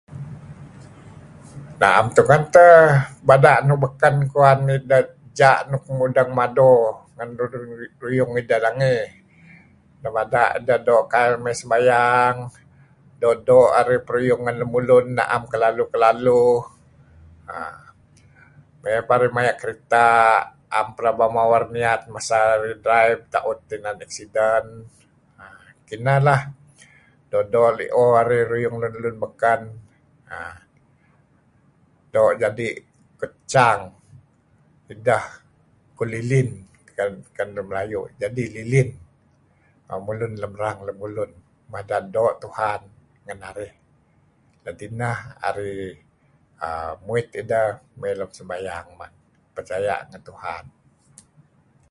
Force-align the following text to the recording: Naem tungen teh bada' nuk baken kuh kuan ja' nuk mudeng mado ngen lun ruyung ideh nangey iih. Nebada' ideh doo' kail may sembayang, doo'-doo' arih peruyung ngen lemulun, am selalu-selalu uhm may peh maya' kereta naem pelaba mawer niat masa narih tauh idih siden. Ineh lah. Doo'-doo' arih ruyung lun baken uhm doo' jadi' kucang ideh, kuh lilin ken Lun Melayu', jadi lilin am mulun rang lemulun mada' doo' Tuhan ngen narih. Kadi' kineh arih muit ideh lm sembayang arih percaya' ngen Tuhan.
Naem 1.81 2.05
tungen 2.15 2.43
teh 2.55 2.81
bada' 3.27 3.59
nuk 3.67 3.79
baken 3.83 4.15
kuh 4.21 4.29
kuan 4.33 4.59
ja' 5.39 5.59
nuk 5.71 5.83
mudeng 5.97 6.31
mado 6.39 6.75
ngen 7.15 7.29
lun 7.37 7.53
ruyung 8.01 8.31
ideh 8.41 8.59
nangey 8.65 8.97
iih. 9.01 9.09
Nebada' 10.03 10.47
ideh 10.59 10.79
doo' 10.87 11.07
kail 11.13 11.31
may 11.43 11.55
sembayang, 11.61 12.35
doo'-doo' 13.21 13.73
arih 13.79 14.01
peruyung 14.07 14.41
ngen 14.43 14.57
lemulun, 14.61 15.07
am 15.35 15.43
selalu-selalu 15.51 16.43
uhm 17.51 17.77
may 18.81 18.95
peh 19.09 19.29
maya' 19.35 19.57
kereta 19.61 20.07
naem 20.69 20.87
pelaba 20.97 21.25
mawer 21.37 21.63
niat 21.75 22.01
masa 22.13 22.39
narih 22.49 22.79
tauh 23.33 23.55
idih 23.71 24.09
siden. 24.17 24.65
Ineh 25.95 26.19
lah. 26.27 26.41
Doo'-doo' 27.31 28.15
arih 28.21 28.41
ruyung 28.51 28.75
lun 29.03 29.17
baken 29.23 29.61
uhm 30.35 30.55
doo' 32.15 32.35
jadi' 32.43 32.73
kucang 33.19 33.81
ideh, 34.93 35.23
kuh 35.95 36.07
lilin 36.13 36.49
ken 37.37 37.49
Lun 37.55 37.65
Melayu', 37.71 38.07
jadi 38.21 38.43
lilin 38.55 38.89
am 39.87 40.01
mulun 40.05 40.33
rang 40.61 40.77
lemulun 40.87 41.31
mada' 41.71 42.03
doo' 42.15 42.35
Tuhan 42.43 42.81
ngen 43.25 43.39
narih. 43.43 43.71
Kadi' 44.63 44.77
kineh 44.91 45.17
arih 45.47 45.79
muit 47.05 47.27
ideh 47.41 47.67
lm 48.19 48.31
sembayang 48.37 48.87
arih 48.91 49.11
percaya' 49.55 50.01
ngen 50.11 50.23
Tuhan. 50.29 50.65